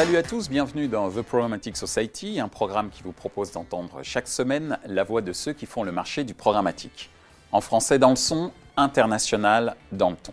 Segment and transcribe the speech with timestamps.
[0.00, 4.28] Salut à tous, bienvenue dans The Programmatic Society, un programme qui vous propose d'entendre chaque
[4.28, 7.10] semaine la voix de ceux qui font le marché du programmatique.
[7.52, 10.32] En français dans le son, international dans le ton.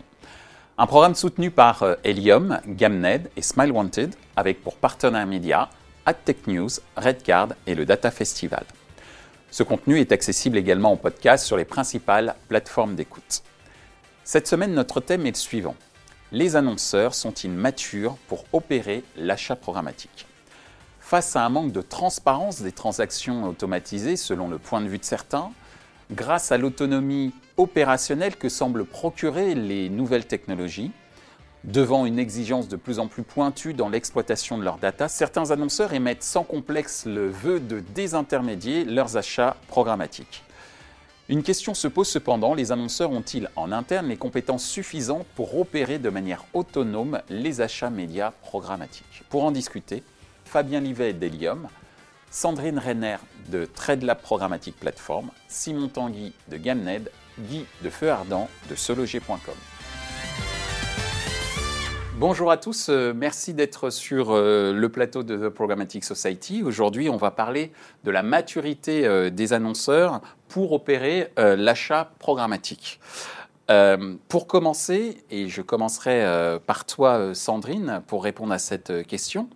[0.78, 5.68] Un programme soutenu par euh, Helium, Gamned et Smile Wanted, avec pour partenaires médias
[6.06, 8.64] AdTech News, Redcard et le Data Festival.
[9.50, 13.42] Ce contenu est accessible également en podcast sur les principales plateformes d'écoute.
[14.24, 15.76] Cette semaine, notre thème est le suivant.
[16.30, 20.26] Les annonceurs sont-ils matures pour opérer l'achat programmatique
[21.00, 25.04] Face à un manque de transparence des transactions automatisées selon le point de vue de
[25.04, 25.50] certains,
[26.10, 30.90] grâce à l'autonomie opérationnelle que semblent procurer les nouvelles technologies,
[31.64, 35.94] devant une exigence de plus en plus pointue dans l'exploitation de leurs data, certains annonceurs
[35.94, 40.44] émettent sans complexe le vœu de désintermédier leurs achats programmatiques.
[41.30, 45.98] Une question se pose cependant, les annonceurs ont-ils en interne les compétences suffisantes pour opérer
[45.98, 49.24] de manière autonome les achats médias programmatiques?
[49.28, 50.02] Pour en discuter,
[50.46, 51.68] Fabien Livet d'Helium,
[52.30, 53.18] Sandrine Renner
[53.50, 59.54] de TradeLab Programmatic Platform, Simon Tanguy de Gamned, Guy de Feu Ardent de Sologer.com.
[62.18, 66.64] Bonjour à tous, euh, merci d'être sur euh, le plateau de The Programmatic Society.
[66.64, 67.70] Aujourd'hui, on va parler
[68.02, 73.00] de la maturité euh, des annonceurs pour opérer l'achat programmatique.
[74.28, 79.48] pour commencer, et je commencerai par toi Sandrine pour répondre à cette question,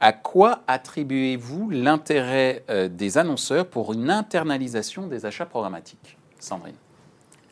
[0.00, 6.74] à quoi attribuez-vous l'intérêt des annonceurs pour une internalisation des achats programmatiques Sandrine?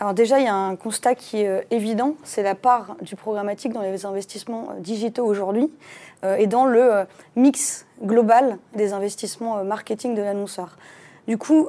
[0.01, 3.17] Alors déjà, il y a un constat qui est euh, évident, c'est la part du
[3.17, 5.71] programmatique dans les investissements euh, digitaux aujourd'hui
[6.25, 7.05] euh, et dans le
[7.37, 10.79] mix global des investissements marketing de l'annonceur.
[11.29, 11.69] Du coup,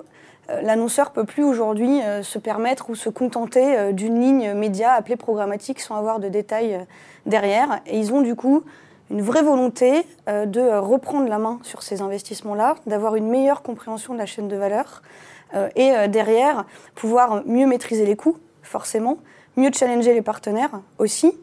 [0.61, 5.95] l'annonceur peut plus aujourd'hui se permettre ou se contenter d'une ligne média appelée programmatique sans
[5.95, 6.85] avoir de détails
[7.25, 7.81] derrière.
[7.85, 8.63] Et ils ont du coup
[9.09, 14.19] une vraie volonté de reprendre la main sur ces investissements-là, d'avoir une meilleure compréhension de
[14.19, 15.01] la chaîne de valeur,
[15.53, 16.65] euh, et euh, derrière,
[16.95, 19.17] pouvoir mieux maîtriser les coûts, forcément,
[19.57, 21.33] mieux challenger les partenaires aussi,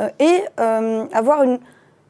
[0.00, 1.58] euh, et avoir une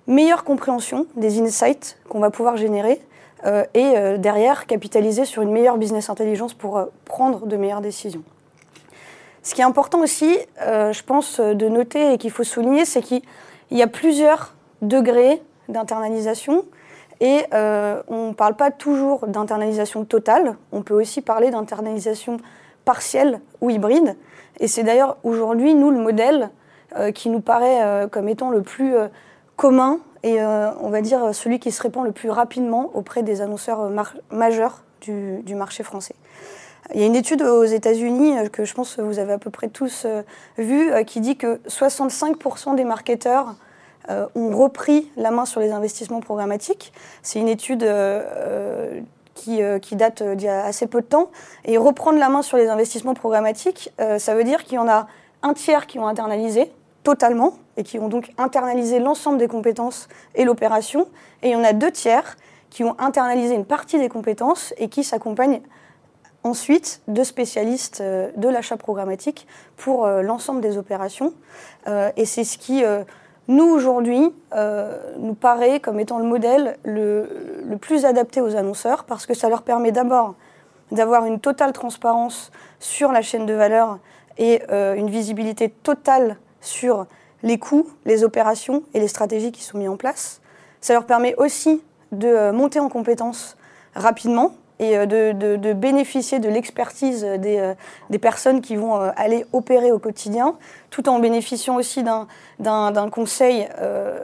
[0.07, 3.01] meilleure compréhension des insights qu'on va pouvoir générer
[3.45, 8.23] et derrière capitaliser sur une meilleure business intelligence pour prendre de meilleures décisions.
[9.43, 13.23] Ce qui est important aussi, je pense, de noter et qu'il faut souligner, c'est qu'il
[13.73, 16.65] y a plusieurs degrés d'internalisation.
[17.21, 22.39] Et euh, on ne parle pas toujours d'internalisation totale, on peut aussi parler d'internalisation
[22.85, 24.17] partielle ou hybride.
[24.59, 26.51] Et c'est d'ailleurs aujourd'hui, nous, le modèle
[26.97, 28.95] euh, qui nous paraît euh, comme étant le plus
[29.55, 33.91] commun et on va dire celui qui se répand le plus rapidement auprès des annonceurs
[34.31, 36.15] majeurs du, marché français.
[36.95, 39.51] Il y a une étude aux États-Unis que je pense que vous avez à peu
[39.51, 40.07] près tous
[40.59, 43.57] vue qui dit que 65% des marketeurs
[44.11, 46.93] euh, ont repris la main sur les investissements programmatiques.
[47.23, 49.01] C'est une étude euh, euh,
[49.35, 51.31] qui, qui, date d'il y a assez peu de temps.
[51.65, 55.07] Et reprendre la main sur les investissements programmatiques, ça veut dire qu'il y en a
[55.43, 56.71] un tiers qui ont internalisé
[57.03, 61.09] totalement et qui ont donc internalisé l'ensemble des compétences et l'opération.
[61.43, 62.37] Et il y en a deux tiers
[62.71, 65.61] qui ont internalisé une partie des compétences et qui s'accompagnent
[66.45, 69.47] ensuite de spécialistes de l'achat programmatique
[69.77, 71.35] pour l'ensemble des opérations.
[71.87, 72.83] et c'est ce qui
[73.49, 77.27] nous, aujourd'hui, euh, nous paraît comme étant le modèle le,
[77.81, 80.35] plus adapté aux annonceurs parce que ça leur permet d'abord
[80.93, 83.99] d'avoir une totale transparence sur la chaîne de valeur
[84.39, 87.07] et euh, une visibilité totale sur
[87.43, 90.41] les coûts, les opérations et les stratégies qui sont mises en place.
[90.81, 91.83] Ça leur permet aussi
[92.13, 93.57] de euh, monter en compétences
[93.95, 99.99] rapidement et euh, de, bénéficier de l'expertise des, euh, personnes qui vont aller opérer au
[99.99, 100.57] quotidien,
[100.91, 103.69] tout en bénéficiant aussi d'un conseil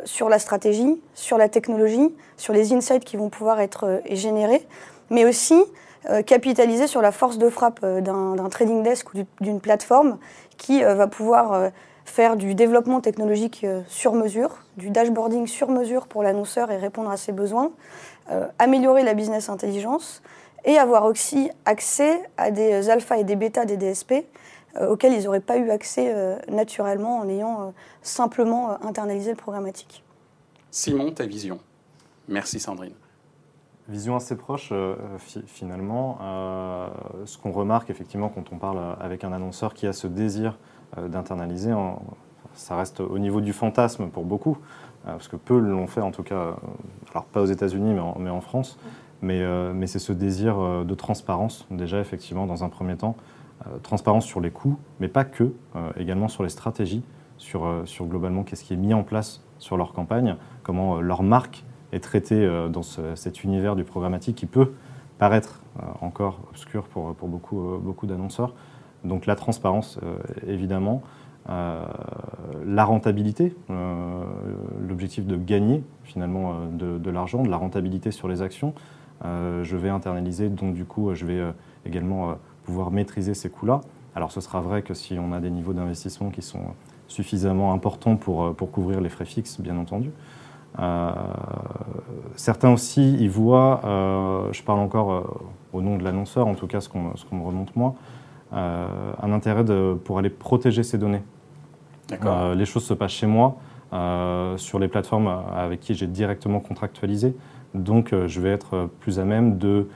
[0.04, 4.66] sur la stratégie, sur la technologie, sur les insights qui vont pouvoir être générés,
[5.10, 5.60] mais aussi
[6.26, 10.18] capitaliser sur la force de frappe d'un trading desk ou d'une plateforme
[10.56, 11.70] qui va pouvoir
[12.08, 17.16] faire du développement technologique sur mesure, du dashboarding sur mesure pour l'annonceur et répondre à
[17.16, 17.70] ses besoins,
[18.58, 20.22] améliorer la business intelligence,
[20.64, 24.12] et avoir aussi accès à des alpha et des bêta des DSP
[24.76, 27.70] euh, auxquels ils n'auraient pas eu accès euh, naturellement en ayant euh,
[28.02, 30.04] simplement internalisé le programmatique.
[30.70, 31.58] Simon, ta vision.
[32.28, 32.92] Merci Sandrine.
[33.88, 34.70] Vision assez proche
[35.46, 36.18] finalement.
[37.24, 40.58] ce qu'on remarque effectivement quand on parle avec un annonceur qui a ce désir
[40.96, 41.72] d'internaliser,
[42.54, 44.58] ça reste au niveau du fantasme pour beaucoup,
[45.04, 46.56] parce que peu l'ont fait en tout cas,
[47.10, 48.78] alors pas aux États-Unis mais, en, France.
[49.24, 53.16] Euh, mais, c'est ce désir euh, de transparence, déjà effectivement dans un premier temps,
[53.66, 55.52] euh, transparence sur les coûts, mais pas que,
[55.96, 57.02] également sur les stratégies,
[57.36, 62.00] sur, globalement qu'est-ce qui est mis en place sur leur campagne, comment leur marque est
[62.00, 64.72] traité dans cet univers du programmatique qui peut
[65.18, 65.62] paraître
[66.00, 68.54] encore obscur pour, beaucoup d'annonceurs.
[69.04, 69.98] Donc la transparence,
[70.46, 71.02] évidemment.
[71.46, 73.56] la rentabilité,
[74.86, 78.74] l'objectif de gagner finalement de, l'argent, de la rentabilité sur les actions.
[79.22, 81.42] je vais internaliser, donc du coup, je vais
[81.86, 82.34] également
[82.64, 83.80] pouvoir maîtriser ces coûts-là.
[84.14, 86.74] Alors ce sera vrai que si on a des niveaux d'investissement qui sont
[87.08, 90.10] suffisamment importants pour, euh, couvrir les frais fixes, bien entendu.
[90.78, 91.10] Euh,
[92.36, 95.40] certains aussi y voient, euh, je parle encore
[95.72, 97.94] au nom de l'annonceur, en tout cas ce qu'on me remonte moi,
[98.52, 101.22] un intérêt de, pour aller protéger ces données.
[102.10, 103.56] les choses se passent chez moi,
[104.56, 107.36] sur les plateformes avec qui j'ai directement contractualisé,
[107.74, 109.86] donc je vais être plus à même de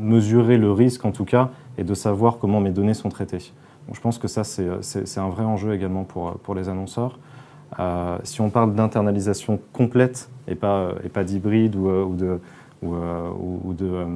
[0.00, 3.52] mesurer le risque en tout cas et de savoir comment mes données sont traitées.
[3.92, 7.18] je pense que ça, c'est un vrai enjeu également pour, pour les annonceurs.
[7.78, 12.40] Euh, si on parle d'internalisation complète et pas, et pas d'hybride ou, euh, ou, de,
[12.82, 13.30] ou, euh,
[13.64, 14.06] ou de,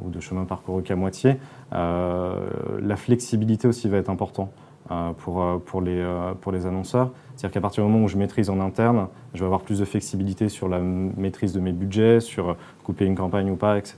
[0.00, 1.38] ou de chemin parcouru qu'à moitié,
[1.72, 4.50] la flexibilité aussi va être importante.
[4.90, 7.12] Euh, pour, euh, pour, les, euh, pour les annonceurs.
[7.36, 9.84] C'est-à-dire qu'à partir du moment où je maîtrise en interne, je vais avoir plus de
[9.84, 13.96] flexibilité sur la maîtrise de mes budgets, sur couper une campagne ou pas, etc.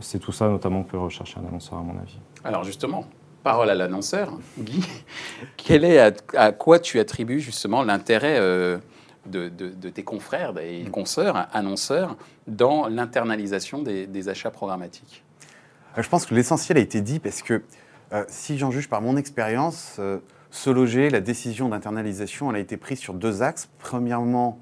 [0.00, 2.18] c'est tout ça notamment que peut rechercher un annonceur à mon avis.
[2.44, 3.06] Alors justement,
[3.42, 4.86] parole à l'annonceur, Guy.
[5.56, 5.98] Quel est,
[6.36, 8.38] à, quoi tu attribues justement l'intérêt
[9.30, 10.90] de, de, tes confrères et mm.
[10.90, 12.16] consoeurs, annonceurs,
[12.46, 15.24] dans l'internalisation des, des, achats programmatiques
[15.96, 17.62] Je pense que l'essentiel a été dit parce que
[18.12, 20.18] euh, si j'en juge par mon expérience, euh,
[20.50, 23.68] se loger, la décision d'internalisation, elle a été prise sur deux axes.
[23.78, 24.60] Premièrement,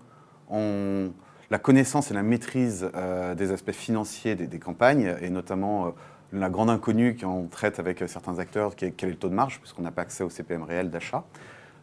[0.50, 5.94] la connaissance et la maîtrise euh, des aspects financiers des, campagnes, et notamment
[6.32, 9.34] la grande inconnue qu'on traite avec certains acteurs, qui est quel est le taux de
[9.34, 11.24] marge, puisqu'on n'a pas accès au CPM réel d'achat.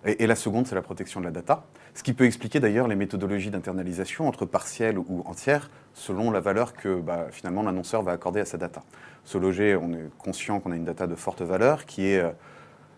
[0.06, 1.64] Et, la seconde, c'est la protection de la data.
[1.94, 6.74] Ce qui peut expliquer d'ailleurs les méthodologies d'internalisation entre partielles ou entières, selon la valeur
[6.74, 8.84] que bah, finalement l'annonceur va accorder à sa data.
[9.24, 12.32] Se loger, on est conscient qu'on a une data de forte valeur qui est, euh,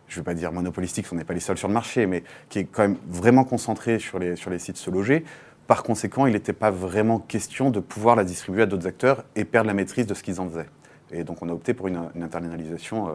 [0.07, 2.23] je ne vais pas dire monopolistique, on n'est pas les seuls sur le marché, mais
[2.49, 5.23] qui est quand même vraiment concentrée sur les, sur les sites se loger.
[5.67, 9.45] Par conséquent, il n'était pas vraiment question de pouvoir la distribuer à d'autres acteurs et
[9.45, 10.69] perdre la maîtrise de ce qu'ils en faisaient.
[11.11, 13.11] Et donc on a opté pour une, internalisation euh,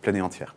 [0.00, 0.54] pleine et entière.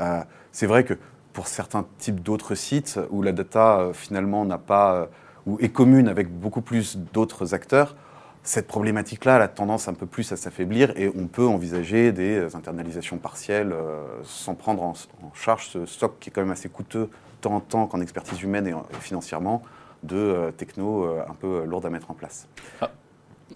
[0.00, 0.98] Euh, c'est vrai que
[1.40, 5.08] pour certains types d'autres sites où la data finalement n'a pas
[5.46, 7.96] ou est commune avec beaucoup plus d'autres acteurs,
[8.42, 13.16] cette problématique-là a tendance un peu plus à s'affaiblir et on peut envisager des internalisations
[13.16, 14.92] partielles euh, sans prendre en,
[15.32, 17.08] charge ce stock qui est quand même assez coûteux
[17.40, 19.62] tant en temps qu'en expertise humaine et, financièrement
[20.02, 22.48] de euh, techno euh, un peu lourdes à mettre en place.
[22.82, 22.90] Ah,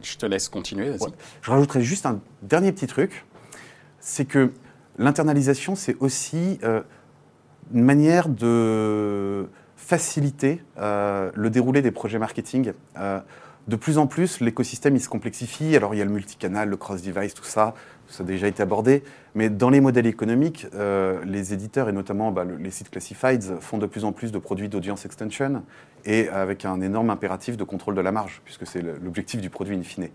[0.00, 0.96] je te laisse continuer.
[1.42, 3.26] Je rajouterais juste un dernier petit truc,
[4.00, 4.54] c'est que
[4.96, 6.58] l'internalisation, c'est aussi
[7.72, 12.72] une manière de faciliter le déroulé des projets marketing
[13.66, 15.74] de plus en plus, l'écosystème se complexifie.
[15.76, 17.74] Alors il y a le multicanal, le cross-device, tout ça,
[18.08, 19.02] ça a déjà été abordé.
[19.34, 23.78] Mais dans les modèles économiques, euh, les éditeurs et notamment bah, les sites classifieds font
[23.78, 25.62] de plus en plus de produits d'audience extension
[26.04, 29.76] et avec un énorme impératif de contrôle de la marge, puisque c'est l'objectif du produit
[29.76, 30.08] in fine.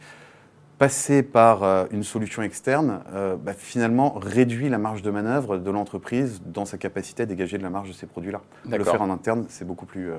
[0.80, 5.71] Passer par euh, une solution externe, euh, bah, finalement, réduit la marge de manœuvre de
[5.71, 8.42] l'entreprise dans sa capacité à dégager de la marge de ces produits-là.
[8.66, 10.12] Le faire en interne, c'est beaucoup plus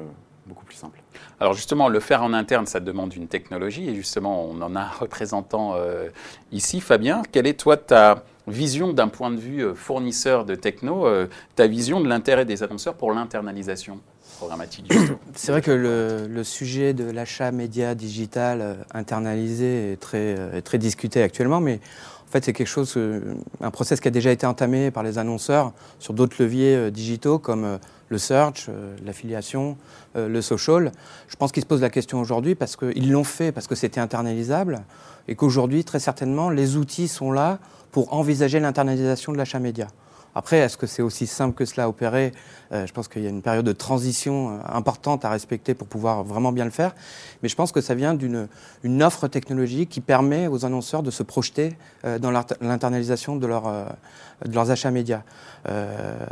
[0.50, 1.00] beaucoup plus simple.
[1.38, 4.80] Alors justement, le faire en interne, ça demande une technologie et justement, on en a
[4.80, 6.08] un représentant euh,
[6.52, 6.80] ici.
[6.80, 11.26] Fabien, quelle est toi ta vision d'un point de vue euh, fournisseur de techno, euh,
[11.54, 14.00] ta vision de l'intérêt des annonceurs pour l'internalisation?
[15.34, 21.22] C'est vrai que le, sujet de l'achat média digital internalisé est très, est très discuté
[21.22, 21.80] actuellement, mais
[22.28, 22.96] en fait, c'est quelque chose,
[23.60, 27.78] un process qui a déjà été entamé par les annonceurs sur d'autres leviers digitaux comme
[28.10, 29.78] le search, euh, l'affiliation,
[30.16, 30.92] euh, le social.
[31.28, 34.00] Je pense qu'ils se posent la question aujourd'hui parce qu'ils l'ont fait, parce que c'était
[34.00, 34.82] internalisable,
[35.28, 37.58] et qu'aujourd'hui, très certainement, les outils sont là
[37.92, 39.86] pour envisager l'internalisation de l'achat média.
[40.34, 42.32] Après, est-ce que c'est aussi simple que cela à opérer?
[42.72, 45.88] Euh, Je pense qu'il y a une période de transition euh, importante à respecter pour
[45.88, 46.94] pouvoir vraiment bien le faire.
[47.42, 48.48] Mais je pense que ça vient d'une
[48.84, 53.64] une offre technologique qui permet aux annonceurs de se projeter euh, dans l'internalisation de, leur,
[54.44, 55.22] de leurs achats médias.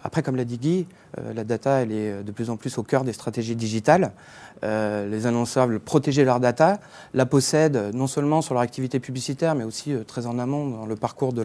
[0.03, 0.87] après, comme l'a dit Guy,
[1.35, 4.13] la data, elle est de plus en plus au cœur des stratégies digitales.
[4.63, 6.81] les annonceurs veulent protéger leur data,
[7.13, 10.97] la possèdent non seulement sur leur activité publicitaire, mais aussi très en amont dans le
[10.97, 11.45] parcours de,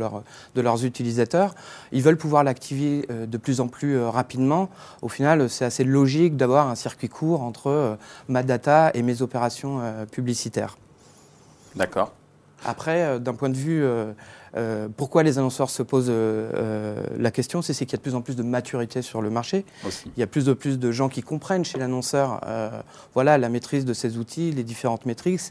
[0.56, 1.56] de leurs utilisateurs.
[1.92, 4.70] Ils veulent pouvoir l'activer euh, de plus en plus euh, rapidement,
[5.02, 7.96] au final, c'est assez logique d'avoir un circuit court entre euh,
[8.28, 9.82] ma data et mes opérations
[10.12, 10.78] publicitaires.
[11.76, 12.12] D'accord.
[12.65, 13.84] Après, d'un point de vue
[14.55, 18.03] euh, pourquoi les annonceurs se posent euh, euh, la question C'est qu'il y a de
[18.03, 19.65] plus en plus de maturité sur le marché.
[19.84, 22.41] Il y a plus de plus de gens qui comprennent chez l'annonceur
[23.13, 25.41] voilà, la maîtrise de ces outils, les différentes métriques.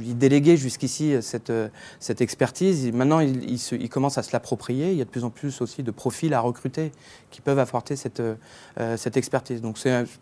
[0.00, 1.52] Ils déléguaient jusqu'ici cette,
[2.00, 2.92] cette expertise.
[2.92, 4.92] maintenant, ils, ils, commencent à se l'approprier.
[4.92, 6.92] Il y a de plus en plus aussi de profils à recruter
[7.30, 8.22] qui peuvent apporter cette,
[8.96, 9.60] cette expertise.
[9.60, 9.78] Donc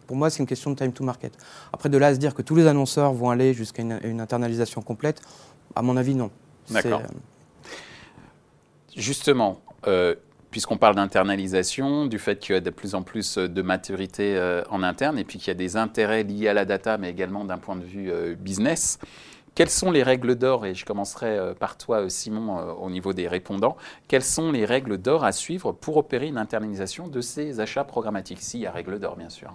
[0.07, 1.33] pour moi, c'est une question de time to market.
[1.73, 4.21] Après, de là à se dire que tous les annonceurs vont aller jusqu'à une, une
[4.21, 5.21] internalisation complète,
[5.75, 6.31] à mon avis, non.
[6.71, 7.03] D'accord.
[8.97, 10.15] Justement, euh,
[10.51, 14.63] puisqu'on parle d'internalisation, du fait qu'il y a de plus en plus de maturité euh,
[14.71, 17.45] en interne et puis qu'il y a des intérêts liés à la data, mais également
[17.45, 18.99] d'un point de vue euh, business,
[19.57, 23.77] quelles sont les règles d'or Et je commencerai par toi, Simon, au niveau des répondants.
[24.09, 28.41] Quelles sont les règles d'or à suivre pour opérer une internalisation de ces achats programmatiques
[28.41, 29.53] S'il y a règles d'or, bien sûr?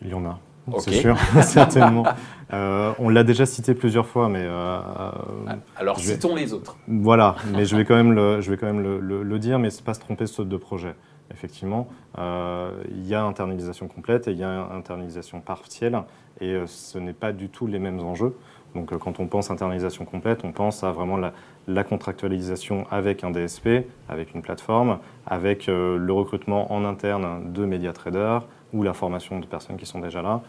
[0.00, 0.38] Il y en a.
[0.78, 2.04] C'est sûr, certainement.
[2.52, 4.42] Euh, on l'a déjà cité plusieurs fois, mais...
[4.42, 6.76] Euh, euh, Alors citons les autres.
[6.88, 9.84] Voilà, mais je vais quand même le, je vais quand même le, dire, mais c'est
[9.84, 10.94] pas se tromper sur deux projets.
[11.32, 16.02] Effectivement, il y a internalisation complète et il y a internalisation partielle,
[16.40, 18.34] et ce n'est pas du tout les mêmes enjeux.
[18.74, 21.32] Donc quand on pense internalisation complète, on pense à vraiment la,
[21.68, 27.92] la contractualisation avec un DSP, avec une plateforme, avec le recrutement en interne de média
[27.92, 30.42] traders, ou la formation de personnes qui sont déjà là.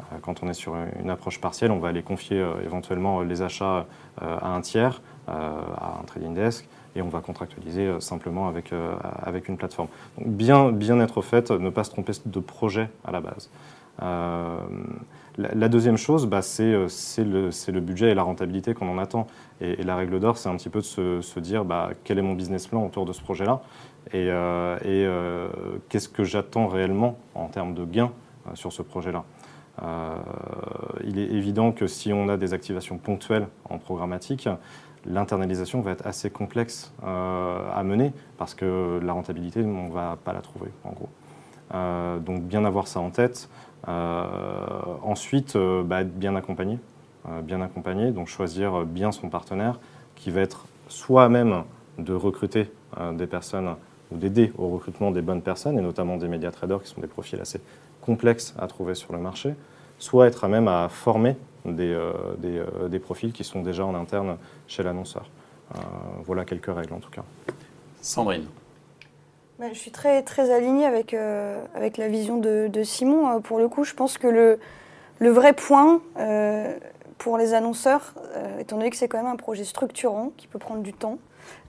[0.00, 3.42] Euh, quand on est sur une approche partielle, on va aller confier euh, éventuellement les
[3.42, 3.86] achats
[4.22, 6.66] euh, à un tiers, à un trading desk,
[6.96, 8.72] et on va contractualiser simplement avec,
[9.22, 9.88] avec une plateforme.
[10.16, 13.50] Donc bien, bien être fait, ne pas se tromper de projet à la base.
[15.38, 19.26] La, deuxième chose, bah, c'est le, budget et la rentabilité qu'on en attend.
[19.60, 20.84] Et, la règle d'or, c'est un petit peu de
[21.20, 23.62] se, dire bah, quel est mon business plan autour de ce projet-là
[24.12, 25.48] et, euh, euh,
[25.88, 28.12] qu'est-ce que j'attends réellement en termes de gains
[28.46, 29.24] euh, sur ce projet-là.
[31.04, 34.48] il est évident que si on a des activations ponctuelles en programmatique,
[35.06, 40.32] l'internalisation va être assez complexe à mener parce que la rentabilité, on ne va pas
[40.32, 41.08] la trouver, en gros.
[42.20, 43.48] donc bien avoir ça en tête.
[43.86, 46.78] Ensuite, bah, être bien accompagné.
[47.42, 49.78] bien accompagné, donc choisir bien son partenaire
[50.16, 51.64] qui va être soit même
[51.98, 52.70] de recruter
[53.12, 53.76] des personnes
[54.10, 57.06] ou d'aider au recrutement des bonnes personnes, et notamment des médias traders qui sont des
[57.06, 57.60] profils assez
[58.00, 59.54] complexes à trouver sur le marché,
[59.98, 62.12] soit être à même à former des, euh,
[62.44, 65.28] euh, des, profils qui sont déjà en interne chez l'annonceur.
[65.74, 65.78] Euh,
[66.24, 67.24] voilà quelques règles en tout cas.
[68.00, 68.46] Sandrine.
[69.60, 71.14] Je suis très, très alignée avec,
[71.74, 73.40] avec la vision de, Simon.
[73.40, 74.58] Pour le coup, je pense que le,
[75.18, 76.00] le vrai point
[77.18, 78.14] pour les annonceurs,
[78.60, 81.18] étant donné que c'est quand même un projet structurant qui peut prendre du temps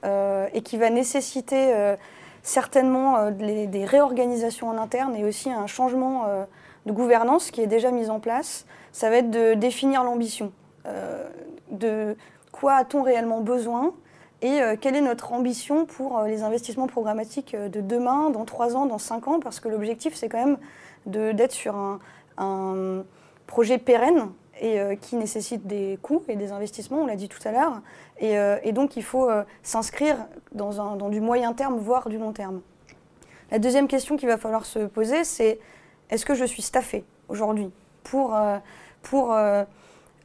[0.04, 1.96] et qui va nécessiter
[2.44, 6.46] certainement euh, des réorganisations en interne et aussi un changement euh,
[6.86, 8.66] de gouvernance qui est déjà mis en place.
[8.92, 10.52] Ça va être de définir l'ambition.
[10.86, 11.28] Euh,
[11.72, 12.16] de
[12.52, 13.94] quoi a-t-on réellement besoin
[14.42, 18.98] et quelle est notre ambition pour les investissements programmatiques de demain, dans trois ans, dans
[18.98, 20.58] cinq ans, parce que l'objectif, c'est quand même
[21.06, 22.00] d'être sur
[22.38, 23.04] un,
[23.48, 24.30] projet pérenne
[24.62, 27.82] et qui nécessite des coûts et des investissements, on l'a dit tout à l'heure.
[28.20, 29.30] Et, donc, il faut
[29.62, 30.16] s'inscrire
[30.54, 32.62] dans, dans, du moyen terme, voire du long terme.
[33.52, 35.60] La deuxième question qu'il va falloir se poser, c'est
[36.10, 37.72] est-ce que je suis staffé aujourd'hui
[38.04, 38.58] pour, euh,
[39.02, 39.66] pour euh, euh,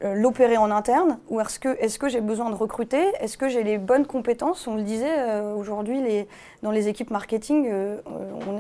[0.03, 3.03] l'opérer en interne ou est-ce que, est que j'ai besoin de recruter?
[3.21, 4.67] Est-ce que j'ai les bonnes compétences?
[4.67, 6.29] On le disait, aujourd'hui, les,
[6.63, 7.71] dans les équipes marketing,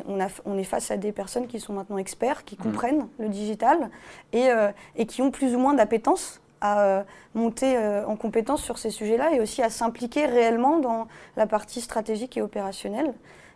[0.08, 2.62] on, a, on, est face à des personnes qui sont maintenant experts, qui mmh.
[2.62, 3.90] comprennent le digital
[4.32, 4.48] et,
[4.96, 7.76] et qui ont plus ou moins d'appétence à monter
[8.06, 12.42] en compétence sur ces sujets-là et aussi à s'impliquer réellement dans la partie stratégique et
[12.42, 13.12] opérationnelle.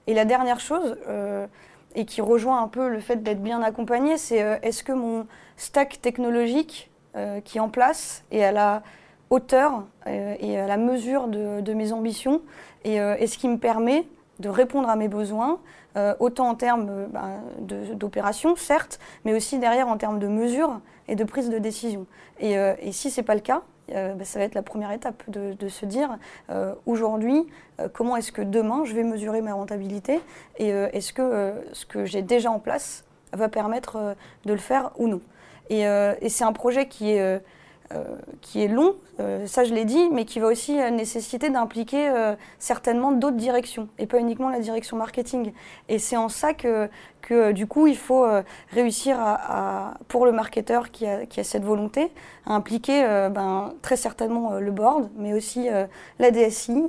[0.09, 1.47] Et la dernière chose, euh,
[1.95, 5.27] et qui rejoint un peu le fait d'être bien accompagné, c'est euh, est-ce que mon
[5.59, 8.83] stack technologique euh, qui est en place est à la
[9.31, 12.41] hauteur et à la mesure de, mes ambitions
[12.85, 14.07] et est-ce qui me permet
[14.39, 15.61] de répondre à mes besoins,
[16.19, 21.25] autant en termes bah, d'opération, certes, mais aussi derrière en termes de mesures et de
[21.25, 22.07] prise de décision.
[22.41, 24.93] Et, et si ce n'est pas le cas, euh, bah, ça va être la première
[24.93, 26.19] étape de, se dire
[26.51, 27.47] euh, aujourd'hui,
[27.81, 30.21] euh, comment est-ce que demain je vais mesurer ma rentabilité
[30.59, 35.09] et est-ce que ce que j'ai déjà en place va permettre de le faire ou
[35.09, 35.21] non.
[35.71, 37.41] Et, et c'est un projet qui est
[37.95, 38.05] euh,
[38.43, 42.13] qui est long, euh, ça je l'ai dit, mais qui va aussi euh, nécessiter d'impliquer
[42.59, 45.53] certainement d'autres directions et pas uniquement la direction marketing.
[45.89, 46.91] Et c'est en ça que,
[47.23, 48.27] que du coup il faut
[48.73, 52.13] réussir à, pour le marketeur qui a, qui a cette volonté,
[52.45, 55.69] à impliquer ben, très certainement le board, mais aussi
[56.19, 56.85] la DSI,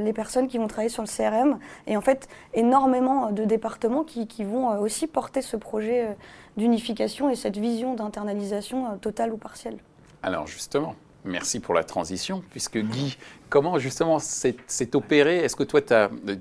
[0.00, 4.28] les personnes qui vont travailler sur le CRM et en fait énormément de départements qui,
[4.28, 6.16] qui vont aussi porter ce projet
[6.56, 9.78] d'unification et cette vision d'internalisation totale ou partielle.
[10.22, 10.94] Alors justement,
[11.24, 13.16] Merci pour la transition, puisque Guy,
[13.48, 15.38] comment justement c'est opéré?
[15.38, 15.80] Est-ce que toi,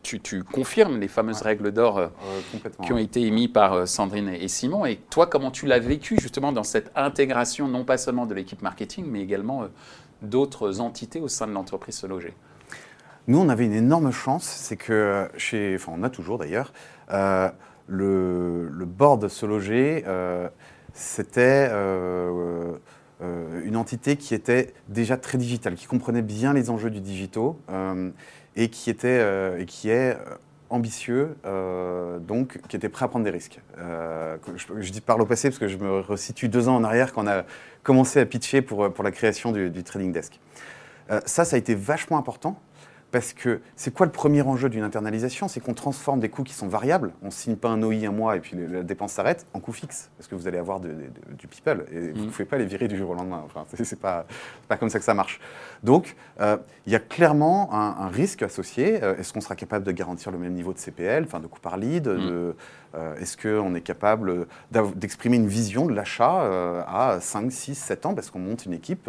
[0.03, 2.07] tu, tu, confirmes les fameuses règles d'or euh,
[2.83, 4.85] qui ont été émises par euh, Sandrine et Simon?
[4.85, 8.61] Et toi, comment tu l'as vécu justement dans cette intégration, non pas seulement de l'équipe
[8.61, 9.67] marketing, mais également euh,
[10.21, 12.33] d'autres entités au sein de l'entreprise Se Loger?
[13.27, 16.73] Nous, on avait une énorme chance, c'est que chez, enfin on a toujours d'ailleurs,
[17.87, 20.03] le, le, board Se Loger,
[20.93, 21.69] c'était
[23.23, 27.57] euh, une entité qui était déjà très digitale, qui comprenait bien les enjeux du digitaux
[27.69, 28.09] euh,
[28.55, 30.17] et qui, était, euh, et qui est
[30.69, 31.37] ambitieux,
[32.21, 33.61] donc qui était prêt à prendre des risques.
[33.77, 37.25] Je, dis par le passé parce que je me resitue deux ans en arrière quand
[37.25, 37.43] on a
[37.83, 40.39] commencé à pitcher pour, pour la création du trading desk.
[41.27, 42.59] ça, ça a été vachement important
[43.13, 45.47] parce que c'est quoi le premier enjeu d'une internalisation?
[45.47, 47.13] C'est qu'on transforme des coûts qui sont variables.
[47.21, 49.71] On ne signe pas un OI un mois et puis la dépense s'arrête en coût
[49.71, 50.09] fixe.
[50.17, 52.31] Parce que vous allez avoir du people et vous ne mm.
[52.31, 53.43] pouvez pas les virer du jour au lendemain.
[53.45, 54.25] Enfin, c'est pas,
[54.67, 55.39] pas comme ça que ça marche.
[55.83, 59.03] Donc, euh, il y a clairement un, risque associé.
[59.03, 61.59] Euh, est-ce qu'on sera capable de garantir le même niveau de CPL, enfin de coût
[61.59, 62.53] par lead mm.
[62.95, 68.15] euh, Est-ce qu'on est capable d'exprimer une vision de l'achat à 5, 6, 7 ans
[68.15, 69.07] parce qu'on monte une équipe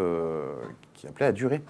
[0.93, 1.63] qui est appelée à durer?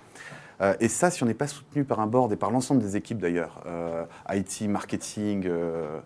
[0.61, 2.97] Euh, et ça, si on n'est pas soutenu par un board et par l'ensemble des
[2.97, 6.01] équipes d'ailleurs, euh, IT, marketing, euh,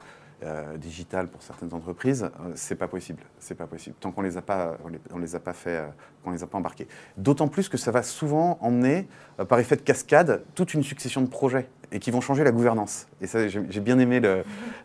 [0.77, 3.23] digital pour certaines entreprises, c'est pas possible.
[3.41, 4.77] C'est pas possible tant qu'on les a pas,
[5.13, 5.83] on les, a pas fait,
[6.23, 6.87] qu'on les a pas embarqués.
[7.17, 9.09] D'autant plus que ça va souvent emmener,
[9.49, 13.09] par effet de cascade, toute une succession de projets et qui vont changer la gouvernance.
[13.21, 14.21] Et ça, j'ai bien aimé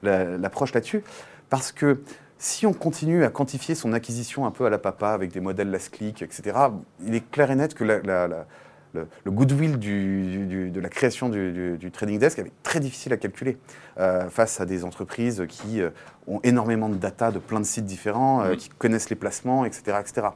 [0.01, 1.03] l'approche là-dessus,
[1.49, 2.01] parce que
[2.39, 5.69] si on continue à quantifier son acquisition un peu à la papa avec des modèles
[5.71, 6.57] last click, etc.,
[7.05, 8.45] il est clair et net que la, la,
[8.93, 13.57] le, goodwill de la création du, trading desk est très difficile à calculer
[13.99, 15.89] euh, face à des entreprises qui euh,
[16.27, 19.97] ont énormément de data de plein de sites différents, euh, qui connaissent les placements, etc.
[19.99, 20.27] etc.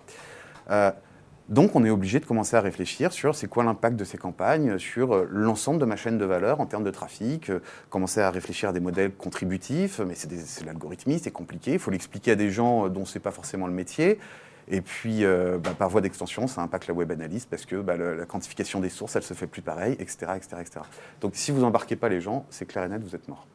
[1.49, 4.77] donc on est obligé de commencer à réfléchir sur c'est quoi l'impact de ces campagnes
[4.77, 7.51] sur l'ensemble de ma chaîne de valeur en termes de trafic,
[7.89, 11.91] commencer à réfléchir à des modèles contributifs, mais c'est de l'algorithmie, c'est compliqué, il faut
[11.91, 14.19] l'expliquer à des gens dont ce n'est pas forcément le métier.
[14.69, 17.95] Et puis, euh, bah, par voie d'extension, ça impacte la web analyse parce que bah,
[17.95, 20.79] la quantification des sources, elle se fait plus pareil, etc., etc., etc.
[21.21, 23.47] Donc, si vous embarquez pas les gens, c'est clair et net, vous êtes mort.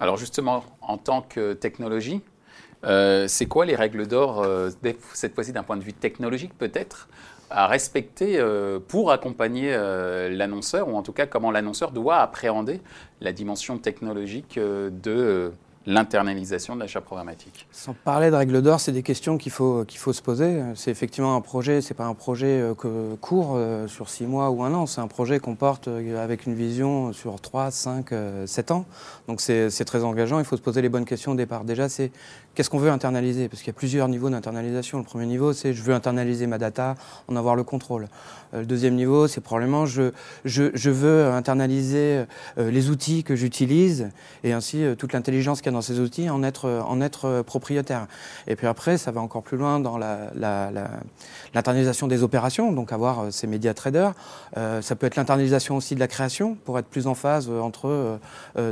[0.00, 2.22] Alors, justement, en tant que technologie,
[2.84, 4.70] euh, c'est quoi les règles d'or, euh,
[5.12, 7.08] cette fois-ci d'un point de vue technologique peut-être,
[7.50, 8.42] à respecter
[8.88, 9.70] pour accompagner
[10.30, 12.80] l'annonceur, ou en tout cas comment l'annonceur doit appréhender
[13.20, 15.52] la dimension technologique de
[15.86, 17.66] l'internalisation de l'achat programmatique.
[17.70, 20.62] Sans parler de règles d'or, c'est des questions qu'il faut, qu'il faut se poser.
[20.74, 24.50] C'est effectivement un projet, c'est pas un projet euh, que, court euh, sur six mois
[24.50, 28.14] ou un an, c'est un projet qu'on porte euh, avec une vision sur trois, cinq,
[28.46, 28.86] sept ans.
[29.28, 31.64] Donc c'est, très engageant, il faut se poser les bonnes questions au départ.
[31.64, 32.10] Déjà, c'est
[32.54, 33.48] qu'est-ce qu'on veut internaliser?
[33.48, 34.98] Parce qu'il y a plusieurs niveaux d'internalisation.
[34.98, 36.94] Le premier niveau, c'est je veux internaliser ma data,
[37.28, 38.08] en avoir le contrôle.
[38.52, 40.12] le deuxième niveau, c'est probablement je,
[40.44, 42.24] je, je veux internaliser
[42.56, 44.10] les outils que j'utilise
[44.44, 48.06] et ainsi toute l'intelligence qu'il y a dans ces outils, en être, en être propriétaire.
[48.46, 53.20] Et puis après, ça va encore plus loin dans l'internalisation la, des opérations, donc avoir
[53.20, 54.12] euh, ces médias traders.
[54.56, 57.60] Euh, ça peut être l'internalisation aussi de la création pour être plus en phase euh,
[57.60, 58.18] entre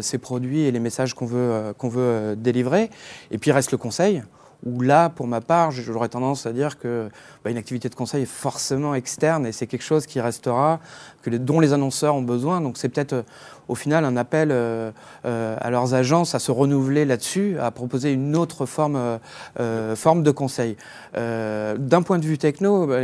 [0.01, 2.91] ces produits et les messages qu'on veut, qu'on veut délivrer.
[3.31, 4.23] Et puis reste le conseil
[4.65, 7.09] où là, pour ma part, j'aurais tendance à dire que
[7.45, 10.79] bah, une activité de conseil est forcément externe et c'est quelque chose qui restera,
[11.23, 12.61] que dont les annonceurs ont besoin.
[12.61, 13.23] Donc c'est peut-être euh,
[13.67, 14.93] au final un appel euh,
[15.25, 19.19] euh, à leurs agences à se renouveler là-dessus, à proposer une autre forme,
[19.59, 20.77] de conseil.
[21.15, 23.01] D'un point de vue techno, bah,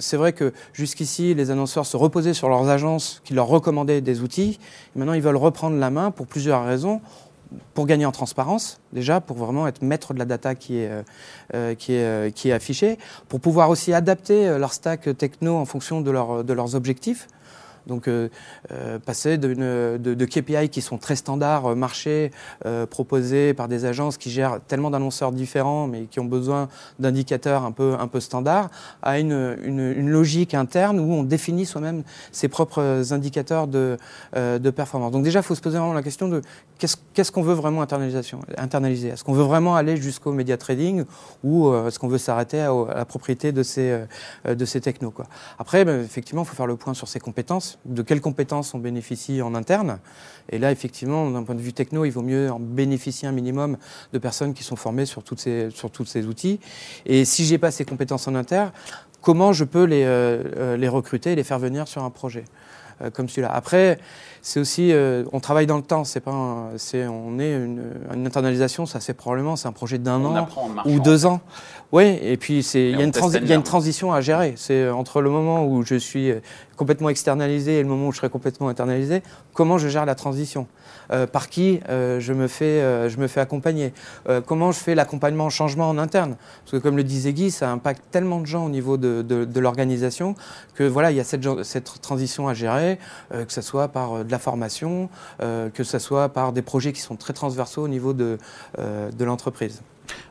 [0.00, 4.22] c'est vrai que jusqu'ici, les annonceurs se reposaient sur leurs agences qui leur recommandaient des
[4.22, 4.58] outils.
[4.96, 7.00] maintenant, ils veulent reprendre la main pour plusieurs raisons
[7.74, 11.02] pour gagner en transparence, déjà, pour vraiment être maître de la data qui est, euh,
[11.54, 16.42] euh, euh, qui est affichée, pour pouvoir aussi adapter leur stack techno en fonction de,
[16.42, 17.28] de leurs objectifs.
[17.86, 18.28] Donc euh,
[18.72, 22.30] euh, passer de, de, KPI qui sont très standards, euh, marché,
[22.90, 26.68] proposés par des agences qui gèrent tellement d'annonceurs différents mais qui ont besoin
[26.98, 28.70] d'indicateurs un peu, un peu standards,
[29.02, 33.96] à une, une, une, logique interne où on définit soi-même ses propres indicateurs de,
[34.34, 35.12] de performance.
[35.12, 36.42] Donc déjà, il faut se poser vraiment la question de
[36.78, 39.08] qu'est-ce qu'on veut vraiment internaliser?
[39.08, 41.04] Est-ce qu'on veut vraiment aller jusqu'au média trading
[41.44, 44.04] ou est-ce qu'on veut s'arrêter à, la propriété de ces,
[44.46, 45.26] de ces technos quoi?
[45.58, 48.78] Après, ben, effectivement, il faut faire le point sur ses compétences de quelles compétences on
[48.78, 49.98] bénéficie en interne.
[50.50, 53.76] Et là, effectivement, d'un point de vue techno, il vaut mieux en bénéficier un minimum
[54.12, 56.60] de personnes qui sont formées sur, toutes ces, sur tous ces outils.
[57.04, 58.72] Et si j'ai pas ces compétences en interne,
[59.22, 62.44] comment je peux les, euh, euh, les recruter et les faire venir sur un projet
[63.12, 63.52] comme celui-là?
[63.52, 63.98] Après,
[64.40, 64.90] c'est aussi,
[65.32, 66.04] on travaille dans le temps.
[66.04, 67.82] C'est pas, c'est, on est une,
[68.14, 68.86] une internalisation.
[68.86, 70.48] Ça, c'est probablement, c'est un projet d'un an
[70.86, 71.42] ou deux ans.
[71.92, 73.02] Oui, et puis c'est, il y
[73.52, 74.54] a une transition à gérer.
[74.56, 76.32] C'est entre le moment où je suis
[76.76, 79.22] complètement externalisé et le moment où je serai complètement internalisé.
[79.52, 80.66] Comment je gère la transition?
[81.12, 83.92] Euh, Par qui euh, je, me fais, euh, je me fais accompagner?
[84.46, 86.36] Comment je fais l'accompagnement au changement en interne?
[86.64, 89.60] Parce que comme le disait Guy, ça impacte tellement de gens au niveau de, de,
[89.60, 90.34] l'organisation
[90.74, 92.98] que voilà, il y a cette, cette transition à gérer,
[93.30, 95.08] que ce soit par de la formation,
[95.38, 98.38] que ce soit par des projets qui sont très transversaux au niveau de,
[98.78, 99.80] de l'entreprise.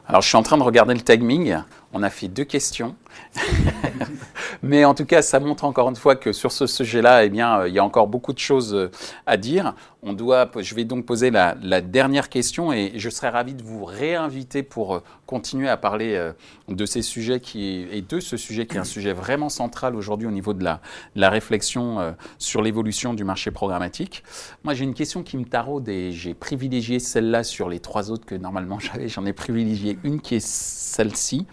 [0.07, 1.57] Alors, je suis en train de regarder le timing.
[1.91, 2.95] On a fait deux questions.
[4.63, 7.59] Mais en tout cas, ça montre encore une fois que sur ce sujet-là, eh bien,
[7.59, 8.91] euh, il y a encore beaucoup de choses euh,
[9.25, 9.73] à dire.
[10.03, 13.85] On doit, je vais donc poser la, dernière question et je serais ravi de vous
[13.85, 16.31] réinviter pour euh, continuer à parler
[16.67, 20.27] de ces sujets qui, et de ce sujet qui est un sujet vraiment central aujourd'hui
[20.27, 20.81] au niveau de la,
[21.15, 24.23] la réflexion sur l'évolution du marché programmatique.
[24.63, 28.27] Moi, j'ai une question qui me taraude et j'ai privilégié celle-là sur les trois autres
[28.27, 29.07] que normalement j'avais.
[29.07, 31.45] J'en ai privilégié une qui est celle-ci.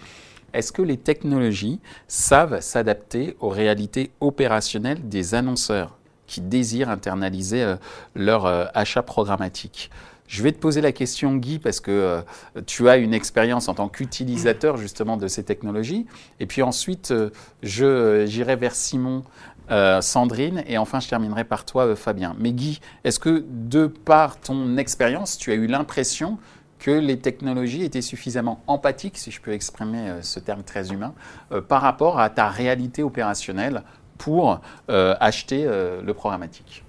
[0.52, 7.76] Est-ce que les technologies savent s'adapter aux réalités opérationnelles des annonceurs qui désirent internaliser euh,
[8.14, 9.90] leur euh, achat programmatique?
[10.28, 12.20] Je vais te poser la question, Guy, parce que euh,
[12.66, 16.07] tu as une expérience en tant qu'utilisateur justement de ces technologies.
[16.40, 17.12] Et puis ensuite,
[17.62, 19.24] j'irai vers Simon,
[20.00, 22.35] Sandrine, et enfin je terminerai par toi, Fabien.
[22.38, 26.38] Mais Guy, est-ce que de par ton expérience, tu as eu l'impression
[26.83, 31.14] que les technologies étaient suffisamment empathiques, si je peux exprimer euh, ce terme très humain,
[31.53, 33.85] euh, par rapport à ta réalité opérationnelle
[34.18, 36.85] pour euh, acheter le programmatique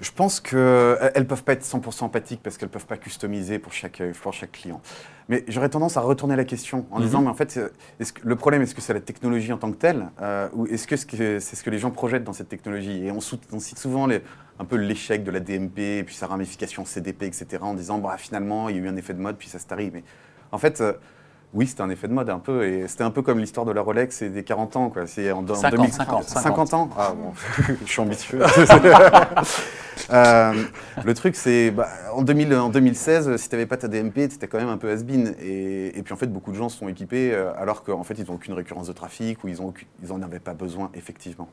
[0.00, 3.60] je pense qu'elles ne peuvent pas être 100% empathiques parce qu'elles ne peuvent pas customiser
[3.60, 4.80] pour chaque, pour chaque client.
[5.28, 7.04] Mais j'aurais tendance à retourner la question en mhm.
[7.04, 7.60] disant, mais en fait,
[8.00, 10.08] est-ce que, le problème, est-ce que c'est la technologie en tant que telle
[10.54, 13.06] ou est-ce que c'est ce que les gens projettent dans cette technologie?
[13.06, 13.20] Et on,
[13.52, 14.22] on cite souvent les,
[14.62, 18.16] un peu l'échec de la DMP, et puis sa ramification CDP, etc., en disant bah,
[18.16, 19.90] finalement, il y a eu un effet de mode, puis ça s'est arrivé.
[19.92, 20.04] Mais
[20.52, 20.92] en fait, euh,
[21.52, 23.72] oui, c'était un effet de mode un peu, et c'était un peu comme l'histoire de
[23.72, 24.88] la Rolex et des 40 ans.
[24.88, 25.08] Quoi.
[25.08, 26.90] C'est en, 50, 50, 50, ans?
[26.96, 27.32] Ah bon,
[27.84, 28.40] je suis ambitieux.
[30.10, 30.64] euh,
[31.04, 34.36] le truc, c'est bah, en, 2000, en 2016, si tu n'avais pas ta DMP, tu
[34.36, 35.34] étais quand même un peu has-been.
[35.40, 38.26] Et, et, puis en fait, beaucoup de gens sont équipés euh, alors qu'en fait, ils
[38.26, 41.48] n'ont aucune récurrence de trafic ou ils n'en ils avaient pas besoin, effectivement.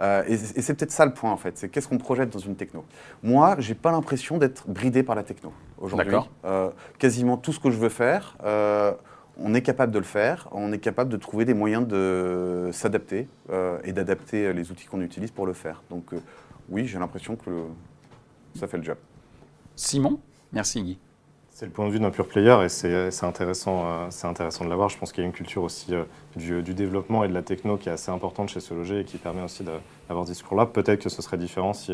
[0.00, 2.56] Euh, et, c'est peut-être ça le point en fait, c'est qu'est-ce qu'on projette dans une
[2.56, 2.84] techno?
[3.22, 6.16] Moi, j'ai pas l'impression d'être bridé par la techno aujourd'hui.
[6.44, 8.92] Euh, quasiment tout ce que je veux faire, euh,
[9.36, 13.28] on est capable de le faire, on est capable de trouver des moyens de s'adapter
[13.82, 15.82] et d'adapter les outils qu'on utilise pour le faire.
[15.90, 16.10] Donc
[16.68, 17.50] oui, j'ai l'impression que
[18.54, 18.96] ça fait le job.
[19.74, 20.20] Simon,
[20.52, 20.98] merci Guy.
[21.54, 24.70] C'est le point de vue d'un pur player et c'est intéressant, euh, c'est intéressant de
[24.70, 24.88] l'avoir.
[24.88, 26.02] Je pense qu'il y a une culture aussi euh,
[26.34, 29.18] du, développement et de la techno qui est assez importante chez ce loger et qui
[29.18, 30.66] permet aussi d'avoir ce discours-là.
[30.66, 31.92] Peut-être que ce serait différent si,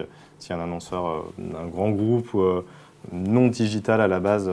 [0.48, 2.34] un annonceur euh, d'un grand groupe
[3.12, 4.50] non digital à la base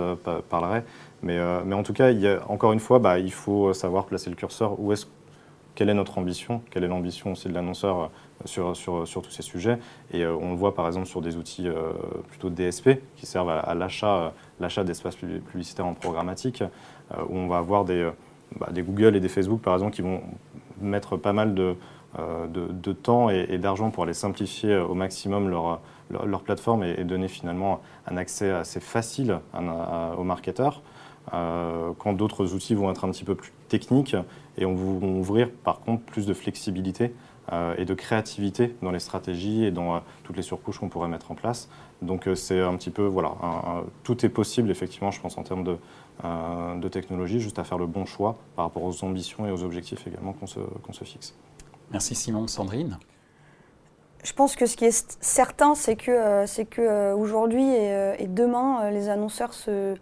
[0.50, 0.84] parlerait.
[1.24, 2.12] Mais, en tout cas,
[2.50, 4.76] encore une fois, bah, il faut savoir placer le curseur.
[5.76, 6.62] Quelle est notre ambition?
[6.70, 8.12] Quelle est l'ambition aussi de l'annonceur
[8.46, 9.80] sur, sur, sur, tous ces sujets.
[10.12, 11.68] Et on le voit par exemple sur des outils
[12.30, 17.58] plutôt DSP qui servent à l'achat l'achat d'espaces publicitaires en programmatique, euh, où on va
[17.58, 18.12] avoir des, euh,
[18.60, 20.22] bah, des, Google et des Facebook, par exemple, qui vont
[20.82, 21.76] mettre pas mal de,
[22.20, 27.28] euh, de, temps et, d'argent pour aller simplifier au maximum leur, leur, plateforme et, donner
[27.28, 29.40] finalement un accès assez facile
[30.18, 30.82] aux marketeurs.
[31.32, 34.16] quand d'autres outils vont être un petit peu plus techniques
[34.58, 37.14] et on vont ouvrir par contre plus de flexibilité
[37.78, 41.36] et de créativité dans les stratégies et dans toutes les surcouches qu'on pourrait mettre en
[41.36, 41.70] place.
[42.02, 43.34] Donc euh, c'est un petit peu, voilà,
[44.04, 45.78] tout est possible effectivement, je pense, en termes de,
[46.24, 49.64] euh, de, technologie, juste à faire le bon choix par rapport aux ambitions et aux
[49.64, 50.60] objectifs également qu'on se,
[50.92, 51.36] se, fixe.
[51.92, 52.48] Merci Simon.
[52.48, 52.98] Sandrine?
[54.24, 58.92] Je pense que ce qui est certain, c'est que, euh, c'est que aujourd'hui et, demain,
[58.92, 59.96] les annonceurs se,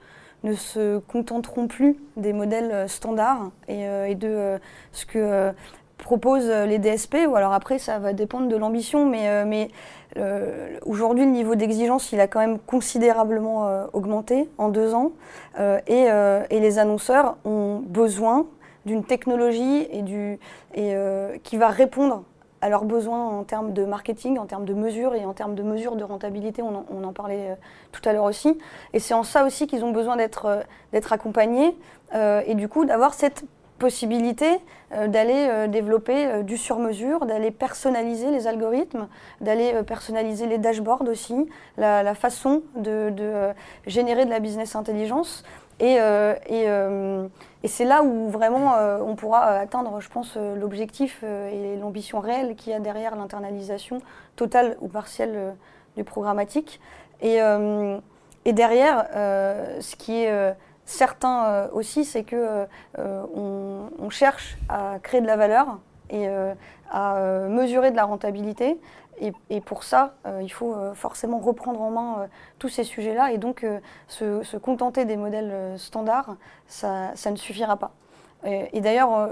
[0.43, 4.59] ne se contenteront plus des modèles standards et, et de
[4.91, 5.53] ce que
[5.97, 7.27] proposent les DSP.
[7.27, 9.69] Ou alors après, ça va dépendre de l'ambition, mais, mais
[10.17, 15.11] euh, aujourd'hui, le niveau d'exigence, il a quand même considérablement euh, augmenté en deux ans.
[15.59, 18.47] Euh, et, les annonceurs ont besoin
[18.85, 20.39] d'une technologie et du,
[20.73, 20.95] et,
[21.43, 22.23] qui va répondre
[22.61, 25.63] à leurs besoins en termes de marketing, en termes de mesures et en termes de
[25.63, 26.61] mesures de rentabilité.
[26.61, 27.57] On en, on en parlait
[27.91, 28.57] tout à l'heure aussi.
[28.93, 30.65] Et c'est en ça aussi qu'ils ont besoin d'être
[31.11, 31.75] accompagnés
[32.13, 33.43] et du coup d'avoir cette
[33.79, 34.59] possibilité
[34.93, 39.07] euh, d'aller euh, développer euh, du sur-mesure, d'aller personnaliser les algorithmes,
[39.41, 41.35] d'aller personnaliser les dashboards aussi,
[41.77, 43.13] la, façon de,
[43.87, 45.43] générer de la business intelligence.
[45.79, 45.97] Et,
[47.65, 52.75] c'est là où vraiment on pourra atteindre, je pense, l'objectif et l'ambition réelle qu'il y
[52.75, 53.97] a derrière l'internalisation
[54.35, 55.55] totale ou partielle
[55.97, 56.79] du programmatique.
[57.21, 57.41] Et
[58.45, 62.65] derrière, ce qui est certain aussi, c'est que
[62.97, 66.27] on, cherche à créer de la valeur et
[66.91, 67.19] à
[67.49, 68.77] mesurer de la rentabilité
[69.49, 72.27] et, pour ça, euh, il faut euh, forcément reprendre en main euh,
[72.59, 73.31] tous ces sujets-là.
[73.31, 73.65] Et donc,
[74.07, 76.35] se, contenter des modèles standards,
[76.67, 77.91] ça, ne suffira pas.
[78.43, 79.29] Et, d'ailleurs,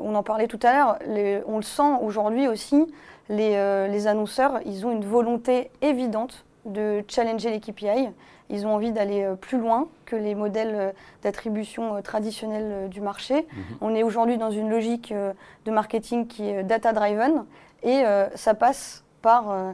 [0.00, 0.98] on en parlait tout à l'heure,
[1.46, 2.86] on le sent aujourd'hui aussi,
[3.28, 8.10] les, les, annonceurs, ils ont une volonté évidente de challenger les KPI.
[8.50, 13.34] Ils ont envie d'aller plus loin que les modèles d'attribution traditionnels du marché.
[13.40, 13.76] Mm-hmm.
[13.80, 17.46] On est aujourd'hui dans une logique de marketing qui est data-driven
[17.82, 18.04] et
[18.34, 19.72] ça passe par euh,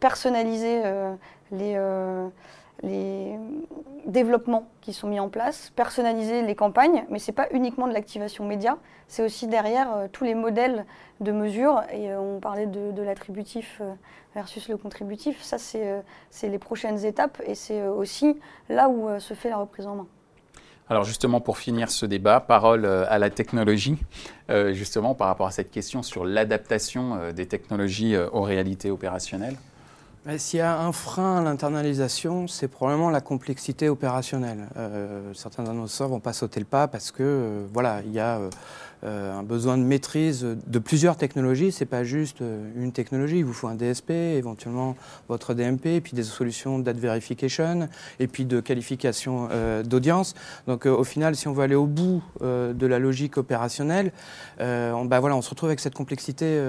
[0.00, 1.14] personnaliser euh,
[1.52, 2.28] les, euh,
[2.82, 3.36] les
[4.06, 7.92] développements qui sont mis en place, personnaliser les campagnes, mais ce n'est pas uniquement de
[7.92, 10.86] l'activation média, c'est aussi derrière tous les modèles
[11.20, 13.82] de mesure, et on parlait de, l'attributif
[14.34, 18.36] versus le contributif, ça c'est les prochaines étapes, et c'est aussi
[18.68, 20.06] là où se fait la reprise en main.
[20.90, 23.98] Alors justement, pour finir ce débat, parole euh, à la technologie,
[24.48, 29.56] euh, justement par rapport à cette question sur l'adaptation euh, des technologies aux réalités opérationnelles.
[30.36, 34.68] S'il y a un frein à l'internalisation, c'est probablement la complexité opérationnelle.
[35.34, 38.50] certains annonceurs vont pas sauter le pas parce que voilà, il y a euh,
[39.02, 41.72] un besoin de maîtrise de plusieurs technologies.
[41.72, 43.38] C'est pas juste euh, une technologie.
[43.38, 44.96] Il vous faut un DSP, éventuellement
[45.28, 50.34] votre DMP, puis des solutions d'ad verification, et puis de qualification euh, d'audience.
[50.66, 54.12] Donc au final, si on veut aller au bout de la logique opérationnelle,
[54.60, 56.60] on, bah, voilà, on se retrouve avec cette complexité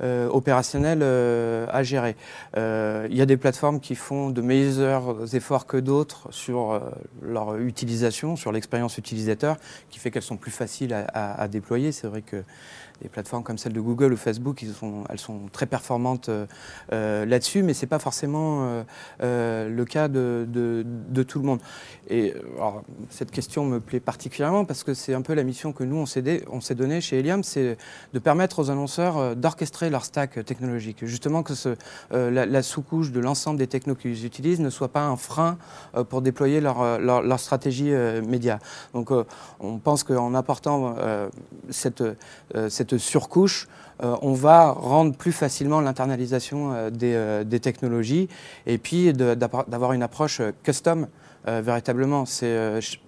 [0.00, 2.16] opérationnelle à gérer.
[2.56, 6.80] Il y a des plateformes qui font de meilleurs efforts que d'autres sur
[7.22, 9.56] leur utilisation, sur l'expérience utilisateur,
[9.90, 12.42] qui fait qu'elles sont plus faciles à déployer c'est vrai que
[13.02, 14.62] des plateformes comme celle de Google ou Facebook,
[15.08, 16.46] elles sont très performantes euh,
[16.92, 18.82] euh, là-dessus, mais ce n'est pas forcément
[19.22, 20.46] euh, le cas de,
[21.26, 21.60] tout le monde.
[22.08, 22.34] Et
[23.08, 26.06] cette question me plaît particulièrement parce que c'est un peu la mission que nous, on
[26.06, 27.76] s'est, on s'est donnée chez Helium, c'est
[28.12, 31.04] de permettre aux annonceurs d'orchestrer leur stack technologique.
[31.04, 31.52] Justement que
[32.10, 35.58] la, sous-couche de l'ensemble des technos qu'ils utilisent ne soit pas un frein
[36.08, 37.92] pour déployer leur, stratégie
[38.26, 38.58] média.
[38.92, 39.10] Donc
[39.60, 40.96] on pense qu'en apportant
[41.70, 42.02] cette
[42.98, 43.68] surcouche,
[44.02, 48.28] euh, on va rendre plus facilement l'internalisation euh, euh, des, technologies
[48.66, 51.06] et puis d'avoir une approche custom.
[51.46, 52.24] véritablement,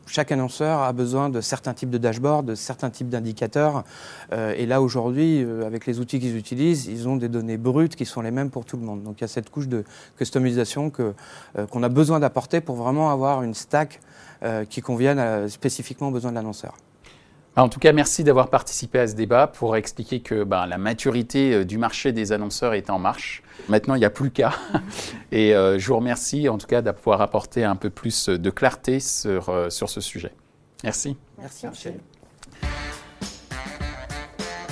[0.07, 3.85] chaque annonceur a besoin de certains types de dashboards, de certains types d'indicateurs.
[4.33, 8.23] et là aujourd'hui, avec les outils qu'ils utilisent, ils ont des données brutes qui sont
[8.23, 9.03] les mêmes pour tout le monde.
[9.03, 9.85] Donc il y a cette couche de
[10.17, 14.01] customisation qu'on a besoin d'apporter pour vraiment avoir une stack
[14.71, 16.75] qui convienne spécifiquement aux besoins de l'annonceur.
[17.55, 21.53] En tout cas, merci d'avoir participé à ce débat pour expliquer que ben, la maturité
[21.53, 23.43] euh, du marché des annonceurs est en marche.
[23.69, 24.55] Maintenant, il n'y a plus qu'à.
[25.33, 29.01] Et euh, je vous remercie en tout cas d'avoir apporté un peu plus de clarté
[29.01, 30.33] sur, euh, sur ce sujet.
[30.83, 31.19] Merci.
[31.39, 32.01] Merci, Michel.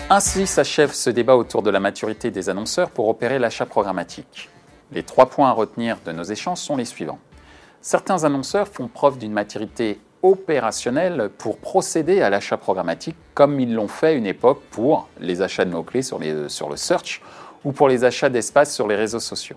[0.08, 4.48] Ainsi s'achève ce débat autour de la maturité des annonceurs pour opérer l'achat programmatique.
[4.90, 7.20] Les trois points à retenir de nos échanges sont les suivants.
[7.82, 13.88] Certains annonceurs font preuve d'une maturité opérationnel pour procéder à l'achat programmatique comme ils l'ont
[13.88, 17.22] fait une époque pour les achats de mots-clés sur, sur le search
[17.64, 19.56] ou pour les achats d'espace sur les réseaux sociaux.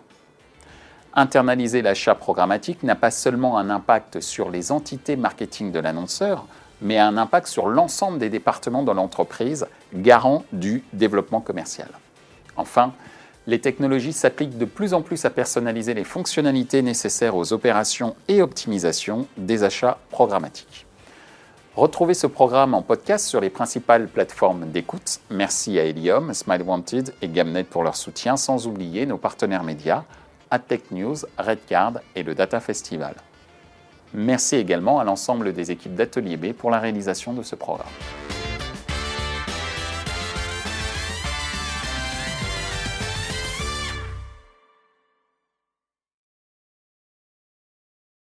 [1.13, 6.45] Internaliser l'achat programmatique n'a pas seulement un impact sur les entités marketing de l'annonceur,
[6.81, 11.89] mais un impact sur l'ensemble des départements de l'entreprise, garant du développement commercial.
[12.57, 12.93] Enfin,
[13.45, 18.41] les technologies s'appliquent de plus en plus à personnaliser les fonctionnalités nécessaires aux opérations et
[18.41, 20.85] optimisations des achats programmatiques.
[21.75, 25.19] Retrouvez ce programme en podcast sur les principales plateformes d'écoute.
[25.31, 30.03] Merci à Helium, Smile Wanted et Gamnet pour leur soutien, sans oublier nos partenaires médias,
[30.51, 33.15] AdTech News, Redcard et le Data Festival.
[34.13, 37.87] Merci également à l'ensemble des équipes d'Atelier B pour la réalisation de ce programme.